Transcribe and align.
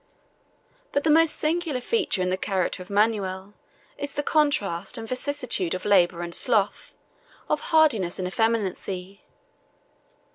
But 0.93 1.03
the 1.03 1.11
most 1.11 1.35
singular 1.35 1.79
feature 1.79 2.23
in 2.23 2.31
the 2.31 2.35
character 2.35 2.81
of 2.81 2.89
Manuel, 2.89 3.53
is 3.99 4.15
the 4.15 4.23
contrast 4.23 4.97
and 4.97 5.07
vicissitude 5.07 5.75
of 5.75 5.85
labor 5.85 6.23
and 6.23 6.33
sloth, 6.33 6.95
of 7.47 7.59
hardiness 7.69 8.17
and 8.17 8.27
effeminacy. 8.27 9.21